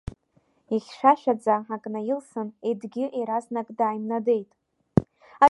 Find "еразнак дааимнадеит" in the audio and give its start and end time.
3.19-4.49